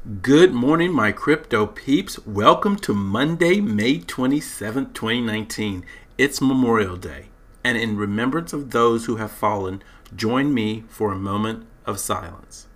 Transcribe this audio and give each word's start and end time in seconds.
Good 0.00 0.54
morning, 0.54 0.94
my 0.94 1.12
crypto 1.12 1.66
peeps. 1.66 2.26
Welcome 2.26 2.76
to 2.76 2.94
Monday, 2.94 3.60
May 3.60 3.98
27th, 3.98 4.94
2019. 4.94 5.84
It's 6.16 6.40
Memorial 6.40 6.96
Day, 6.96 7.26
and 7.62 7.76
in 7.76 7.98
remembrance 7.98 8.54
of 8.54 8.70
those 8.70 9.04
who 9.04 9.16
have 9.16 9.30
fallen, 9.30 9.82
join 10.16 10.54
me 10.54 10.84
for 10.88 11.12
a 11.12 11.18
moment 11.18 11.66
of 11.84 12.00
silence. 12.00 12.66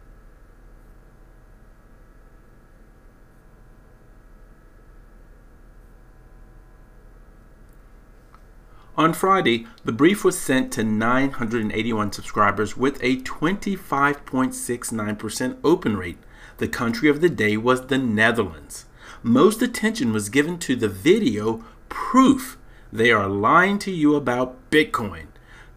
On 8.98 9.14
Friday, 9.14 9.66
the 9.82 9.92
brief 9.92 10.26
was 10.26 10.38
sent 10.38 10.70
to 10.74 10.84
981 10.84 12.12
subscribers 12.12 12.76
with 12.76 13.02
a 13.02 13.22
25.69% 13.22 15.56
open 15.64 15.96
rate. 15.96 16.18
The 16.58 16.68
country 16.68 17.08
of 17.08 17.20
the 17.20 17.28
day 17.28 17.56
was 17.56 17.86
the 17.86 17.98
Netherlands. 17.98 18.84
Most 19.24 19.60
attention 19.60 20.12
was 20.12 20.28
given 20.28 20.58
to 20.60 20.76
the 20.76 20.88
video 20.88 21.64
proof 21.88 22.56
they 22.92 23.10
are 23.10 23.28
lying 23.28 23.80
to 23.80 23.90
you 23.90 24.14
about 24.14 24.70
Bitcoin. 24.70 25.26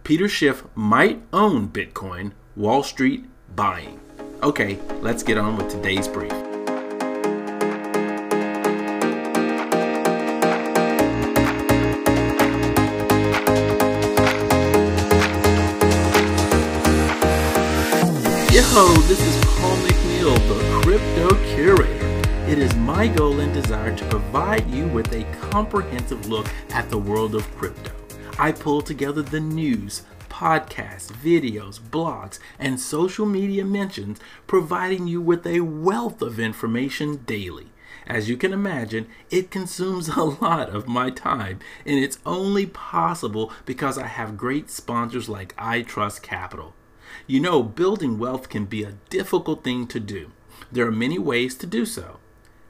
Peter 0.03 0.27
Schiff 0.27 0.63
might 0.75 1.19
own 1.33 1.69
Bitcoin, 1.69 2.33
Wall 2.55 2.83
Street 2.83 3.25
buying. 3.55 3.99
Okay, 4.43 4.77
let's 5.01 5.23
get 5.23 5.39
on 5.39 5.57
with 5.57 5.67
today's 5.67 6.07
brief. 6.07 6.31
Yo, 18.53 18.93
this 19.07 19.19
is 19.19 19.45
Paul 19.45 19.75
McNeil, 19.77 20.66
Crypto 20.97 21.35
Curator. 21.53 22.49
It 22.49 22.57
is 22.57 22.73
my 22.73 23.07
goal 23.07 23.39
and 23.39 23.53
desire 23.53 23.95
to 23.95 24.05
provide 24.05 24.67
you 24.67 24.87
with 24.87 25.13
a 25.13 25.31
comprehensive 25.51 26.27
look 26.27 26.47
at 26.71 26.89
the 26.89 26.97
world 26.97 27.35
of 27.35 27.55
crypto. 27.55 27.91
I 28.39 28.51
pull 28.51 28.81
together 28.81 29.21
the 29.21 29.39
news, 29.39 30.01
podcasts, 30.27 31.11
videos, 31.11 31.79
blogs, 31.79 32.39
and 32.57 32.79
social 32.79 33.27
media 33.27 33.63
mentions, 33.63 34.19
providing 34.47 35.05
you 35.05 35.21
with 35.21 35.45
a 35.45 35.59
wealth 35.59 36.23
of 36.23 36.39
information 36.39 37.17
daily. 37.27 37.67
As 38.07 38.27
you 38.27 38.35
can 38.35 38.51
imagine, 38.51 39.07
it 39.29 39.51
consumes 39.51 40.07
a 40.15 40.23
lot 40.23 40.69
of 40.69 40.87
my 40.87 41.11
time, 41.11 41.59
and 41.85 41.99
it's 41.99 42.17
only 42.25 42.65
possible 42.65 43.51
because 43.67 43.99
I 43.99 44.07
have 44.07 44.35
great 44.35 44.71
sponsors 44.71 45.29
like 45.29 45.55
iTrust 45.57 46.23
Capital. 46.23 46.73
You 47.27 47.39
know, 47.39 47.61
building 47.61 48.17
wealth 48.17 48.49
can 48.49 48.65
be 48.65 48.81
a 48.81 48.97
difficult 49.11 49.63
thing 49.63 49.85
to 49.89 49.99
do. 49.99 50.31
There 50.71 50.87
are 50.87 50.91
many 50.91 51.19
ways 51.19 51.55
to 51.55 51.67
do 51.67 51.85
so. 51.85 52.19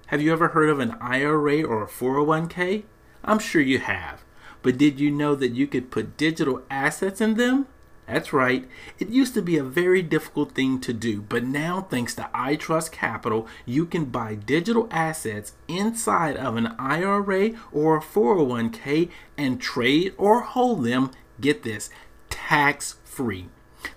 Have 0.08 0.22
you 0.22 0.32
ever 0.32 0.50
heard 0.50 0.70
of 0.70 0.80
an 0.80 0.96
IRA 1.02 1.64
or 1.64 1.84
a 1.84 1.88
401k? 1.88 2.84
I'm 3.24 3.40
sure 3.40 3.62
you 3.62 3.80
have. 3.80 4.24
But 4.62 4.78
did 4.78 5.00
you 5.00 5.12
know 5.12 5.36
that 5.36 5.52
you 5.52 5.68
could 5.68 5.92
put 5.92 6.18
digital 6.18 6.62
assets 6.70 7.22
in 7.22 7.36
them? 7.36 7.68
That's 8.08 8.32
right. 8.32 8.66
It 9.00 9.10
used 9.10 9.34
to 9.34 9.42
be 9.42 9.58
a 9.58 9.64
very 9.64 10.02
difficult 10.02 10.54
thing 10.54 10.80
to 10.80 10.94
do, 10.94 11.22
but 11.22 11.44
now, 11.44 11.82
thanks 11.82 12.16
to 12.16 12.30
iTrust 12.34 12.94
Capital, 12.94 13.48
you 13.66 13.86
can 13.86 14.06
buy 14.06 14.36
digital 14.36 14.88
assets 14.92 15.52
inside 15.68 16.38
of 16.38 16.56
an 16.56 16.68
IRA 16.80 17.52
or 17.74 17.98
a 17.98 18.02
401k 18.02 19.10
and 19.38 19.60
trade 19.60 20.14
or 20.18 20.40
hold 20.40 20.86
them, 20.86 21.12
get 21.42 21.64
this, 21.64 21.90
tax 22.30 22.96
free. 23.04 23.50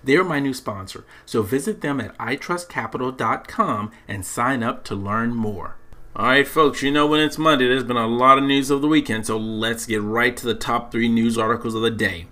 They're 0.03 0.23
my 0.23 0.39
new 0.39 0.53
sponsor, 0.53 1.05
so 1.25 1.41
visit 1.41 1.81
them 1.81 1.99
at 1.99 2.17
itrustcapital.com 2.17 3.91
and 4.07 4.25
sign 4.25 4.63
up 4.63 4.83
to 4.85 4.95
learn 4.95 5.35
more. 5.35 5.75
All 6.15 6.25
right, 6.25 6.47
folks, 6.47 6.81
you 6.81 6.91
know 6.91 7.07
when 7.07 7.21
it's 7.21 7.37
Monday, 7.37 7.67
there's 7.67 7.83
been 7.83 7.97
a 7.97 8.07
lot 8.07 8.37
of 8.37 8.43
news 8.43 8.69
of 8.69 8.81
the 8.81 8.87
weekend, 8.87 9.25
so 9.25 9.37
let's 9.37 9.85
get 9.85 10.01
right 10.01 10.35
to 10.35 10.45
the 10.45 10.55
top 10.55 10.91
three 10.91 11.07
news 11.07 11.37
articles 11.37 11.73
of 11.73 11.81
the 11.81 11.91
day. 11.91 12.27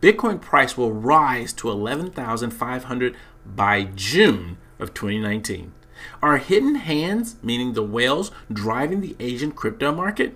Bitcoin 0.00 0.40
price 0.40 0.76
will 0.76 0.92
rise 0.92 1.52
to 1.54 1.70
11,500 1.70 3.16
by 3.44 3.82
June 3.82 4.58
of 4.78 4.94
2019. 4.94 5.72
Are 6.22 6.38
hidden 6.38 6.76
hands, 6.76 7.36
meaning 7.42 7.72
the 7.72 7.82
whales, 7.82 8.30
driving 8.52 9.00
the 9.00 9.16
Asian 9.20 9.52
crypto 9.52 9.92
market? 9.92 10.34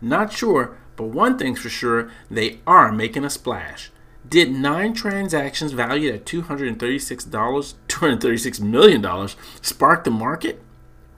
Not 0.00 0.32
sure, 0.32 0.76
but 0.96 1.04
one 1.04 1.38
thing's 1.38 1.60
for 1.60 1.68
sure 1.68 2.10
they 2.30 2.60
are 2.66 2.90
making 2.92 3.24
a 3.24 3.30
splash. 3.30 3.90
Did 4.28 4.50
nine 4.52 4.92
transactions 4.94 5.72
valued 5.72 6.14
at 6.14 6.26
$236, 6.26 7.74
$236 7.88 8.60
million 8.60 9.28
spark 9.62 10.04
the 10.04 10.10
market? 10.10 10.62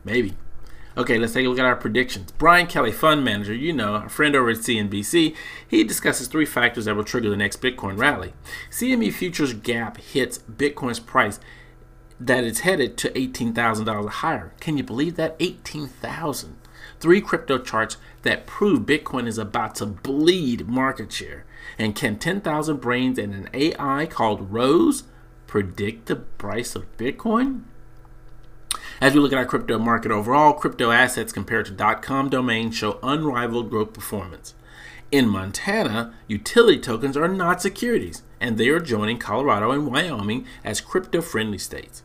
Maybe. 0.04 0.36
Okay, 0.96 1.18
let's 1.18 1.32
take 1.32 1.46
a 1.46 1.48
look 1.48 1.58
at 1.58 1.64
our 1.64 1.76
predictions. 1.76 2.32
Brian 2.32 2.66
Kelly, 2.66 2.92
fund 2.92 3.24
manager, 3.24 3.54
you 3.54 3.72
know, 3.72 3.94
a 3.94 4.08
friend 4.08 4.36
over 4.36 4.50
at 4.50 4.58
CNBC, 4.58 5.34
he 5.66 5.84
discusses 5.84 6.28
three 6.28 6.44
factors 6.44 6.84
that 6.84 6.94
will 6.96 7.04
trigger 7.04 7.30
the 7.30 7.36
next 7.36 7.62
Bitcoin 7.62 7.98
rally. 7.98 8.32
CME 8.70 9.12
futures 9.12 9.54
gap 9.54 9.98
hits 9.98 10.40
Bitcoin's 10.40 11.00
price 11.00 11.40
that 12.20 12.44
it's 12.44 12.60
headed 12.60 12.98
to 12.98 13.10
$18,000 13.10 14.08
higher. 14.08 14.52
Can 14.60 14.76
you 14.76 14.84
believe 14.84 15.16
that? 15.16 15.36
18,000. 15.40 16.56
Three 17.00 17.22
crypto 17.22 17.58
charts 17.58 17.96
that 18.22 18.46
prove 18.46 18.80
Bitcoin 18.80 19.26
is 19.26 19.38
about 19.38 19.74
to 19.76 19.86
bleed 19.86 20.68
market 20.68 21.10
share. 21.10 21.46
And 21.78 21.96
can 21.96 22.18
10,000 22.18 22.76
brains 22.76 23.18
and 23.18 23.32
an 23.32 23.48
AI 23.54 24.06
called 24.06 24.52
Rose 24.52 25.04
predict 25.46 26.06
the 26.06 26.16
price 26.16 26.76
of 26.76 26.94
Bitcoin? 26.98 27.62
As 29.00 29.14
we 29.14 29.20
look 29.20 29.32
at 29.32 29.38
our 29.38 29.46
crypto 29.46 29.78
market 29.78 30.12
overall, 30.12 30.52
crypto 30.52 30.90
assets 30.90 31.32
compared 31.32 31.66
to 31.66 31.96
.com 32.02 32.28
domains 32.28 32.76
show 32.76 32.98
unrivaled 33.02 33.70
growth 33.70 33.94
performance. 33.94 34.52
In 35.10 35.26
Montana, 35.26 36.14
utility 36.28 36.78
tokens 36.78 37.16
are 37.16 37.26
not 37.26 37.62
securities, 37.62 38.22
and 38.40 38.58
they 38.58 38.68
are 38.68 38.78
joining 38.78 39.18
Colorado 39.18 39.70
and 39.70 39.86
Wyoming 39.86 40.46
as 40.62 40.82
crypto-friendly 40.82 41.58
states. 41.58 42.02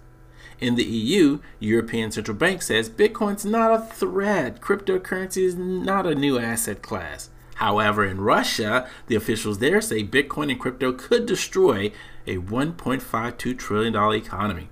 In 0.60 0.76
the 0.76 0.84
EU, 0.84 1.40
European 1.60 2.12
Central 2.12 2.38
Bank 2.38 2.62
says 2.62 2.90
Bitcoin's 2.90 3.46
not 3.46 3.72
a 3.74 3.86
threat. 3.94 4.62
Cryptocurrency 4.62 5.44
is 5.44 5.56
not 5.56 6.06
a 6.06 6.16
new 6.16 6.40
asset 6.40 6.82
class. 6.82 7.30
However, 7.56 8.06
in 8.06 8.22
Russia, 8.22 8.88
the 9.08 9.16
officials 9.16 9.60
there 9.60 9.82
say 9.82 10.04
Bitcoin 10.04 10.52
and 10.52 10.60
crypto 10.60 10.92
could 10.92 11.26
destroy 11.26 11.92
a 12.28 12.38
$1.52 12.38 13.58
trillion 13.58 14.14
economy. 14.14 14.70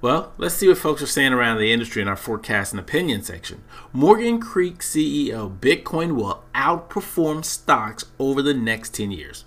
Well, 0.00 0.32
let's 0.36 0.54
see 0.54 0.68
what 0.68 0.78
folks 0.78 1.02
are 1.02 1.06
saying 1.06 1.32
around 1.32 1.58
the 1.58 1.72
industry 1.72 2.02
in 2.02 2.08
our 2.08 2.16
forecast 2.16 2.72
and 2.72 2.78
opinion 2.78 3.22
section. 3.22 3.64
Morgan 3.92 4.40
Creek 4.40 4.78
CEO 4.78 5.58
Bitcoin 5.58 6.14
will 6.14 6.44
outperform 6.54 7.44
stocks 7.44 8.04
over 8.18 8.42
the 8.42 8.54
next 8.54 8.94
10 8.94 9.10
years. 9.10 9.44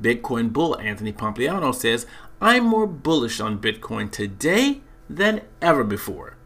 Bitcoin 0.00 0.52
bull 0.52 0.78
Anthony 0.78 1.12
Pompliano 1.12 1.74
says, 1.74 2.06
I'm 2.40 2.64
more 2.64 2.86
bullish 2.86 3.40
on 3.40 3.58
Bitcoin 3.58 4.12
today 4.12 4.80
than 5.10 5.40
ever 5.60 5.82
before. 5.82 6.36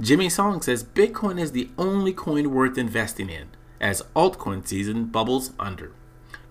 Jimmy 0.00 0.28
Song 0.28 0.62
says 0.62 0.84
Bitcoin 0.84 1.40
is 1.40 1.50
the 1.50 1.68
only 1.76 2.12
coin 2.12 2.52
worth 2.52 2.78
investing 2.78 3.28
in 3.28 3.48
as 3.80 4.02
altcoin 4.14 4.64
season 4.64 5.06
bubbles 5.06 5.50
under. 5.58 5.90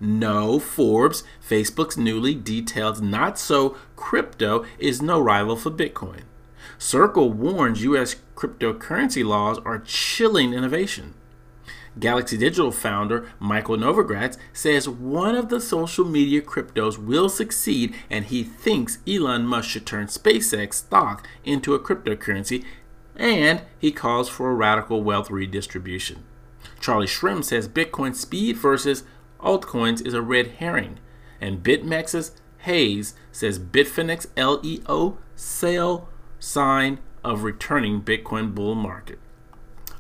No, 0.02 0.60
Forbes, 0.60 1.24
Facebook's 1.48 1.96
newly 1.96 2.36
detailed 2.36 3.02
not 3.02 3.40
so 3.40 3.78
crypto, 3.96 4.66
is 4.78 5.02
no 5.02 5.22
rival 5.22 5.56
for 5.56 5.72
Bitcoin. 5.72 6.24
Circle 6.78 7.32
warns 7.32 7.84
U.S. 7.84 8.18
cryptocurrency 8.36 9.24
laws 9.24 9.60
are 9.60 9.80
chilling 9.80 10.54
innovation. 10.54 11.14
Galaxy 12.00 12.38
Digital 12.38 12.72
founder 12.72 13.30
Michael 13.40 13.78
Novogratz 13.78 14.38
says 14.54 14.88
one 14.88 15.36
of 15.36 15.50
the 15.50 15.60
social 15.60 16.06
media 16.06 16.42
cryptos 16.42 16.98
will 16.98 17.28
succeed 17.28 17.94
and 18.10 18.26
he 18.26 18.44
thinks 18.44 19.00
Elon 19.08 19.46
Musk 19.46 19.70
should 19.70 19.86
turn 19.86 20.08
SpaceX 20.08 20.76
stock 20.76 21.28
into 21.44 21.74
a 21.74 21.80
cryptocurrency 21.80 22.64
and 23.16 23.62
he 23.78 23.92
calls 23.92 24.30
for 24.30 24.52
a 24.52 24.56
radical 24.56 25.04
wealth 25.04 25.30
redistribution. 25.30 26.24
Charlie 26.80 27.08
Shrem 27.08 27.44
says 27.44 27.68
Bitcoin 27.68 28.16
speed 28.16 28.58
versus 28.58 29.04
altcoins 29.40 30.06
is 30.06 30.14
a 30.14 30.22
red 30.22 30.48
herring. 30.60 31.00
And 31.40 31.64
BitMEX's 31.64 32.32
Hayes 32.60 33.16
says 33.32 33.60
Bitfinex 33.60 34.28
LEO 34.38 35.18
sell 35.36 36.08
sign 36.40 37.00
of 37.24 37.44
returning 37.44 38.02
Bitcoin 38.02 38.54
bull 38.54 38.76
market. 38.76 39.20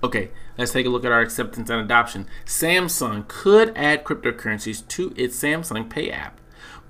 Okay, 0.04 0.32
let's 0.58 0.72
take 0.72 0.88
a 0.88 0.90
look 0.90 1.06
at 1.06 1.12
our 1.12 1.22
acceptance 1.22 1.70
and 1.70 1.80
adoption. 1.80 2.28
Samsung 2.46 3.28
could 3.28 3.72
add 3.78 4.04
cryptocurrencies 4.04 4.88
to 4.90 5.14
its 5.16 5.38
Samsung 5.42 5.90
Pay 5.90 6.10
app. 6.10 6.40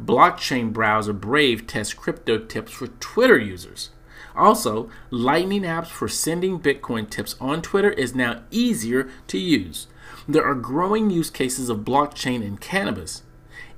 Blockchain 0.02 0.72
browser 0.72 1.14
Brave 1.14 1.68
tests 1.68 1.94
crypto 1.94 2.38
tips 2.38 2.72
for 2.72 2.88
Twitter 2.88 3.38
users. 3.38 3.90
Also, 4.34 4.90
Lightning 5.10 5.64
apps 5.64 5.88
for 5.88 6.08
sending 6.08 6.60
Bitcoin 6.60 7.10
tips 7.10 7.36
on 7.42 7.62
Twitter 7.62 7.92
is 7.92 8.16
now 8.16 8.44
easier 8.50 9.10
to 9.28 9.38
use. 9.38 9.88
There 10.28 10.46
are 10.46 10.56
growing 10.56 11.10
use 11.10 11.30
cases 11.30 11.70
of 11.70 11.80
blockchain 11.80 12.42
in 12.42 12.58
cannabis. 12.58 13.24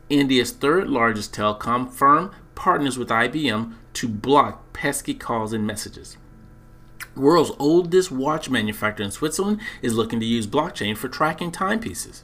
India's 0.09 0.51
third 0.51 0.89
largest 0.89 1.33
telecom 1.33 1.91
firm 1.91 2.31
partners 2.53 2.99
with 2.99 3.09
IBM 3.09 3.73
to 3.93 4.07
block 4.07 4.73
pesky 4.73 5.15
calls 5.15 5.53
and 5.53 5.65
messages. 5.65 6.17
World's 7.15 7.51
oldest 7.59 8.11
watch 8.11 8.49
manufacturer 8.49 9.05
in 9.05 9.11
Switzerland 9.11 9.61
is 9.81 9.93
looking 9.93 10.19
to 10.19 10.25
use 10.25 10.47
blockchain 10.47 10.97
for 10.97 11.07
tracking 11.07 11.51
timepieces. 11.51 12.23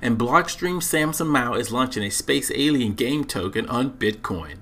And 0.00 0.18
Blockstream 0.18 0.82
Samson 0.82 1.28
Mow 1.28 1.54
is 1.54 1.72
launching 1.72 2.02
a 2.02 2.10
space 2.10 2.50
alien 2.54 2.94
game 2.94 3.24
token 3.24 3.66
on 3.68 3.92
Bitcoin. 3.92 4.56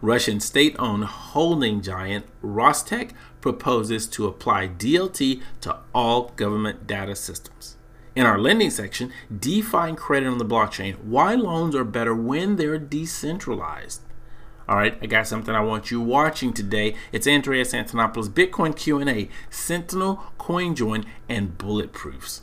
Russian 0.00 0.40
state 0.40 0.74
owned 0.78 1.04
holding 1.04 1.80
giant 1.80 2.26
Rostec 2.42 3.12
proposes 3.40 4.06
to 4.08 4.26
apply 4.26 4.68
DLT 4.68 5.42
to 5.60 5.78
all 5.94 6.32
government 6.36 6.86
data 6.86 7.14
systems. 7.14 7.76
In 8.14 8.26
our 8.26 8.38
lending 8.38 8.70
section, 8.70 9.12
define 9.36 9.96
credit 9.96 10.26
on 10.26 10.38
the 10.38 10.44
blockchain, 10.44 10.98
why 11.04 11.34
loans 11.34 11.74
are 11.74 11.84
better 11.84 12.14
when 12.14 12.56
they're 12.56 12.78
decentralized. 12.78 14.02
All 14.68 14.76
right, 14.76 14.96
I 15.02 15.06
got 15.06 15.26
something 15.26 15.54
I 15.54 15.60
want 15.60 15.90
you 15.90 16.00
watching 16.00 16.52
today. 16.52 16.94
It's 17.10 17.26
Andreas 17.26 17.72
Antonopoulos, 17.72 18.28
Bitcoin 18.28 18.76
Q&A, 18.76 19.28
Sentinel, 19.50 20.22
CoinJoin, 20.38 21.04
and 21.28 21.58
Bulletproofs. 21.58 22.42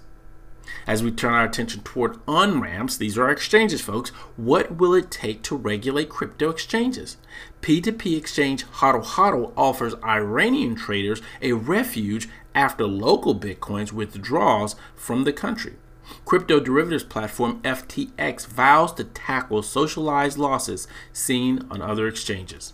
As 0.85 1.01
we 1.01 1.11
turn 1.11 1.33
our 1.33 1.45
attention 1.45 1.81
toward 1.81 2.19
on-ramps, 2.27 2.97
these 2.97 3.17
are 3.17 3.23
our 3.23 3.31
exchanges, 3.31 3.81
folks. 3.81 4.09
What 4.35 4.75
will 4.77 4.93
it 4.93 5.09
take 5.09 5.41
to 5.43 5.55
regulate 5.55 6.09
crypto 6.09 6.49
exchanges? 6.49 7.15
P2P 7.61 8.17
exchange 8.17 8.65
Hodl 8.65 9.03
Hodl 9.03 9.53
offers 9.55 9.95
Iranian 10.03 10.75
traders 10.75 11.21
a 11.41 11.53
refuge 11.53 12.27
after 12.53 12.83
LocalBitcoins 12.83 13.93
withdraws 13.93 14.75
from 14.95 15.23
the 15.23 15.33
country. 15.33 15.75
Crypto 16.25 16.59
derivatives 16.59 17.03
platform 17.03 17.61
FTX 17.61 18.47
vows 18.47 18.93
to 18.93 19.03
tackle 19.03 19.63
socialized 19.63 20.37
losses 20.37 20.87
seen 21.11 21.65
on 21.69 21.81
other 21.81 22.07
exchanges. 22.07 22.73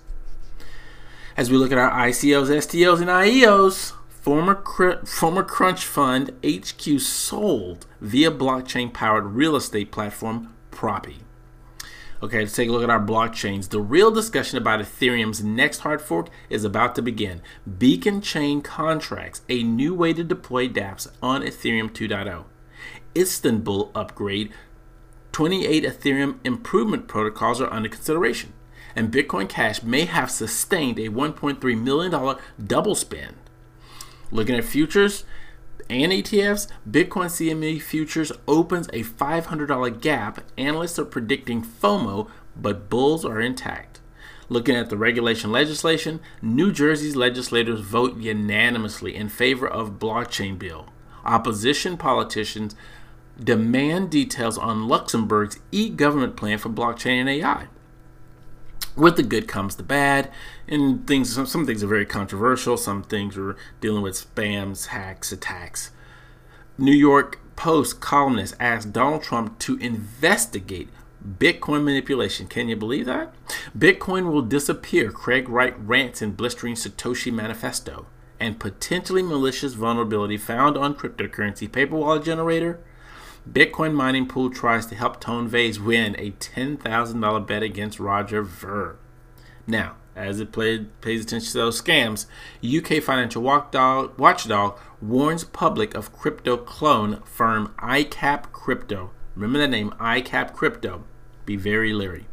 As 1.37 1.51
we 1.51 1.57
look 1.57 1.71
at 1.71 1.77
our 1.77 1.91
ICOs, 1.91 2.47
STOs, 2.47 3.01
and 3.01 3.09
IEOs, 3.09 3.93
former, 4.09 4.63
former 5.05 5.43
Crunch 5.43 5.85
Fund 5.85 6.31
HQ 6.43 6.99
sold 6.99 7.85
via 8.01 8.31
blockchain 8.31 8.93
powered 8.93 9.25
real 9.25 9.55
estate 9.55 9.91
platform 9.91 10.53
Propy. 10.71 11.17
Okay, 12.23 12.39
let's 12.39 12.55
take 12.55 12.69
a 12.69 12.71
look 12.71 12.83
at 12.83 12.89
our 12.89 12.99
blockchains. 12.99 13.69
The 13.69 13.81
real 13.81 14.09
discussion 14.09 14.57
about 14.57 14.79
Ethereum's 14.79 15.43
next 15.43 15.79
hard 15.79 16.01
fork 16.01 16.29
is 16.49 16.63
about 16.63 16.95
to 16.95 17.01
begin. 17.01 17.41
Beacon 17.77 18.21
Chain 18.21 18.61
Contracts, 18.61 19.41
a 19.49 19.61
new 19.61 19.93
way 19.93 20.13
to 20.13 20.23
deploy 20.23 20.67
dApps 20.67 21.11
on 21.21 21.41
Ethereum 21.41 21.91
2.0. 21.91 22.45
Istanbul 23.15 23.91
upgrade, 23.95 24.51
28 25.31 25.83
Ethereum 25.83 26.39
improvement 26.43 27.07
protocols 27.07 27.59
are 27.59 27.71
under 27.71 27.89
consideration, 27.89 28.53
and 28.95 29.11
Bitcoin 29.11 29.49
Cash 29.49 29.83
may 29.83 30.05
have 30.05 30.31
sustained 30.31 30.97
a 30.97 31.09
$1.3 31.09 31.81
million 31.81 32.37
double 32.65 32.95
spend. 32.95 33.35
Looking 34.31 34.55
at 34.55 34.63
futures 34.63 35.23
and 35.89 36.11
ETFs, 36.11 36.67
Bitcoin 36.89 37.27
CME 37.27 37.81
futures 37.81 38.31
opens 38.47 38.88
a 38.88 39.03
$500 39.03 40.01
gap. 40.01 40.43
Analysts 40.57 40.97
are 40.97 41.05
predicting 41.05 41.63
FOMO, 41.63 42.29
but 42.55 42.89
bulls 42.89 43.23
are 43.25 43.41
intact. 43.41 43.99
Looking 44.47 44.75
at 44.75 44.89
the 44.89 44.97
regulation 44.97 45.51
legislation, 45.51 46.19
New 46.41 46.71
Jersey's 46.71 47.15
legislators 47.15 47.81
vote 47.81 48.17
unanimously 48.17 49.15
in 49.15 49.29
favor 49.29 49.67
of 49.67 49.99
blockchain 49.99 50.57
bill. 50.57 50.88
Opposition 51.25 51.98
politicians 51.98 52.75
demand 53.42 54.10
details 54.10 54.57
on 54.57 54.88
Luxembourg's 54.88 55.60
e-government 55.72 56.36
plan 56.36 56.57
for 56.57 56.69
blockchain 56.69 57.19
and 57.22 57.30
AI. 57.30 57.68
With 58.95 59.18
the 59.18 59.24
good 59.24 59.48
comes 59.48 59.75
the 59.75 59.83
bad, 59.83 60.31
and 60.68 61.06
things. 61.06 61.33
Some, 61.33 61.45
some 61.45 61.66
things 61.66 61.83
are 61.83 61.88
very 61.88 62.06
controversial. 62.06 62.77
Some 62.77 63.04
things 63.04 63.38
are 63.38 63.57
dealing 63.81 64.01
with 64.01 64.13
spams, 64.13 64.88
hacks, 64.88 65.31
attacks. 65.31 65.92
New 66.77 66.94
York 66.94 67.39
Post 67.56 68.01
columnist 68.01 68.56
asked 68.60 68.94
Donald 68.94 69.24
Trump 69.24 69.60
to 69.60 69.77
investigate 69.77 70.89
Bitcoin 71.25 71.83
manipulation. 71.83 72.48
Can 72.48 72.68
you 72.68 72.75
believe 72.75 73.06
that? 73.06 73.33
Bitcoin 73.77 74.31
will 74.31 74.42
disappear. 74.42 75.12
Craig 75.12 75.50
Wright 75.50 75.74
rants 75.80 76.22
in 76.22 76.33
blistering 76.33 76.75
Satoshi 76.75 77.33
manifesto 77.33 78.07
and 78.39 78.59
potentially 78.59 79.21
malicious 79.21 79.73
vulnerability 79.73 80.37
found 80.37 80.77
on 80.77 80.95
cryptocurrency 80.95 81.71
paper 81.71 81.95
wallet 81.95 82.23
generator 82.23 82.79
Bitcoin 83.49 83.93
mining 83.93 84.27
pool 84.27 84.49
tries 84.49 84.87
to 84.87 84.95
help 84.95 85.21
Tone 85.21 85.47
Vays 85.47 85.79
win 85.79 86.15
a 86.17 86.31
$10,000 86.31 87.47
bet 87.47 87.61
against 87.61 87.99
Roger 87.99 88.41
Ver. 88.41 88.97
Now, 89.67 89.97
as 90.15 90.39
it 90.39 90.51
played, 90.51 90.99
pays 91.01 91.23
attention 91.23 91.51
to 91.51 91.57
those 91.57 91.81
scams, 91.81 92.25
UK 92.63 93.03
financial 93.03 93.43
watchdog, 93.43 94.17
watchdog 94.17 94.79
warns 95.01 95.43
public 95.43 95.93
of 95.93 96.12
crypto 96.12 96.57
clone 96.57 97.21
firm 97.24 97.74
iCap 97.79 98.51
Crypto. 98.51 99.12
Remember 99.36 99.60
that 99.60 99.69
name, 99.69 99.91
iCap 100.00 100.53
Crypto. 100.53 101.03
Be 101.45 101.55
very 101.55 101.93
leery. 101.93 102.25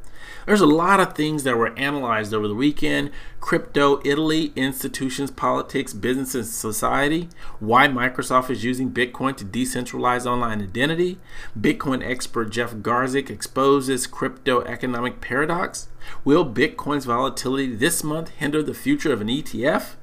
There's 0.46 0.60
a 0.60 0.66
lot 0.66 1.00
of 1.00 1.14
things 1.14 1.44
that 1.44 1.56
were 1.56 1.76
analyzed 1.78 2.34
over 2.34 2.48
the 2.48 2.54
weekend. 2.54 3.10
Crypto, 3.40 4.00
Italy, 4.04 4.52
institutions, 4.56 5.30
politics, 5.30 5.92
business, 5.92 6.34
and 6.34 6.46
society, 6.46 7.28
why 7.60 7.88
Microsoft 7.88 8.50
is 8.50 8.64
using 8.64 8.90
Bitcoin 8.90 9.36
to 9.36 9.44
decentralize 9.44 10.26
online 10.26 10.62
identity, 10.62 11.18
Bitcoin 11.58 12.04
expert 12.04 12.50
Jeff 12.50 12.74
Garzik 12.74 13.30
exposes 13.30 14.06
crypto 14.06 14.62
economic 14.62 15.20
paradox, 15.20 15.88
will 16.24 16.44
Bitcoin's 16.44 17.04
volatility 17.04 17.74
this 17.74 18.02
month 18.02 18.30
hinder 18.30 18.62
the 18.62 18.74
future 18.74 19.12
of 19.12 19.20
an 19.20 19.28
ETF, 19.28 19.94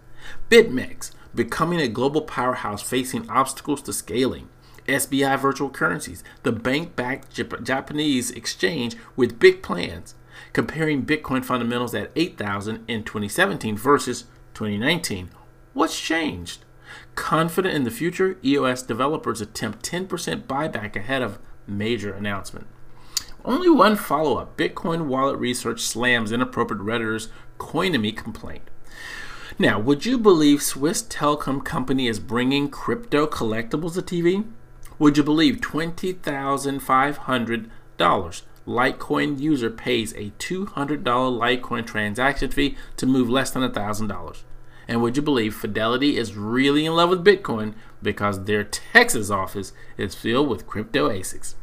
BitMEX 0.50 1.12
becoming 1.34 1.80
a 1.80 1.88
global 1.88 2.22
powerhouse 2.22 2.82
facing 2.82 3.30
obstacles 3.30 3.82
to 3.84 3.94
scaling. 3.94 4.50
SBI 4.90 5.40
virtual 5.40 5.70
currencies, 5.70 6.24
the 6.44 6.52
bank 6.52 6.96
backed 6.96 7.34
Japanese 7.64 8.32
exchange 8.32 8.96
with 9.16 9.40
big 9.40 9.64
plans 9.64 10.16
comparing 10.54 11.06
Bitcoin 11.06 11.44
fundamentals 11.44 11.94
at 11.94 12.12
8,000 12.16 12.84
in 12.88 13.04
2017 13.04 13.78
versus 13.78 14.24
2019. 14.54 15.30
What's 15.74 16.00
changed? 16.00 16.66
Confident 17.16 17.76
in 17.76 17.84
the 17.84 17.92
future, 17.92 18.38
EOS 18.44 18.82
developers 18.82 19.42
attempt 19.42 19.90
10% 19.90 20.44
buyback 20.44 20.96
ahead 20.96 21.22
of 21.22 21.40
major 21.68 22.14
announcement. 22.14 22.68
Only 23.46 23.70
one 23.70 23.96
follow 23.96 24.38
up 24.38 24.58
Bitcoin 24.58 25.06
wallet 25.06 25.38
research 25.38 25.82
slams 25.82 26.32
inappropriate 26.32 26.84
Redditors 26.84 27.30
Coinomi 27.58 28.16
complaint. 28.16 28.64
Now, 29.58 29.80
would 29.80 30.06
you 30.06 30.18
believe 30.18 30.62
Swiss 30.62 31.04
telecom 31.04 31.64
company 31.64 32.08
is 32.08 32.20
bringing 32.20 32.70
crypto 32.70 33.28
collectibles 33.28 33.94
to 33.96 34.02
TV? 34.02 34.46
Would 35.00 35.18
you 35.18 35.24
believe 35.24 35.62
$20,500 35.62 38.42
Litecoin 38.70 39.40
user 39.40 39.72
pays 39.72 40.14
a 40.14 40.32
$200 40.38 41.04
Litecoin 41.04 41.88
transaction 41.88 42.52
fee 42.52 42.78
to 42.98 43.08
move 43.08 43.30
less 43.30 43.50
than 43.50 43.64
$1,000. 43.64 44.44
And 44.88 45.02
would 45.02 45.16
you 45.16 45.24
believe 45.24 45.56
Fidelity 45.56 46.18
is 46.18 46.36
really 46.36 46.86
in 46.86 46.96
love 46.96 47.10
with 47.10 47.26
Bitcoin 47.26 47.74
because 48.04 48.44
their 48.44 48.64
Texas 48.64 49.32
office 49.32 49.74
is 49.98 50.14
filled 50.14 50.50
with 50.50 50.68
crypto 50.68 51.10
ASICs? 51.10 51.56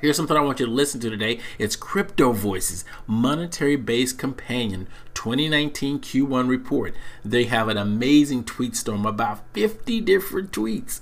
Here's 0.00 0.16
something 0.16 0.36
I 0.36 0.40
want 0.40 0.60
you 0.60 0.66
to 0.66 0.72
listen 0.72 1.00
to 1.00 1.10
today. 1.10 1.40
It's 1.58 1.76
Crypto 1.76 2.32
Voices, 2.32 2.84
Monetary 3.06 3.76
Based 3.76 4.18
Companion 4.18 4.86
2019 5.14 6.00
Q1 6.00 6.48
report. 6.48 6.94
They 7.24 7.44
have 7.44 7.68
an 7.68 7.78
amazing 7.78 8.44
tweet 8.44 8.76
storm, 8.76 9.06
about 9.06 9.42
50 9.54 10.00
different 10.02 10.52
tweets. 10.52 11.00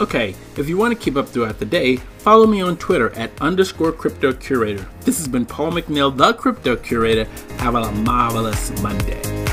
Okay, 0.00 0.34
if 0.56 0.66
you 0.66 0.78
want 0.78 0.96
to 0.96 1.04
keep 1.04 1.14
up 1.14 1.28
throughout 1.28 1.58
the 1.58 1.66
day, 1.66 1.96
follow 1.96 2.46
me 2.46 2.62
on 2.62 2.78
Twitter 2.78 3.10
at 3.10 3.30
underscore 3.42 3.92
crypto 3.92 4.32
curator. 4.32 4.88
This 5.02 5.18
has 5.18 5.28
been 5.28 5.44
Paul 5.44 5.72
McNeil, 5.72 6.16
the 6.16 6.32
crypto 6.32 6.74
curator. 6.74 7.24
Have 7.58 7.74
a 7.74 7.92
marvelous 7.92 8.70
Monday. 8.82 9.43